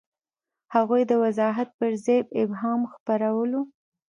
[0.75, 3.61] هغوی د وضاحت پر ځای ابهام خپرولو.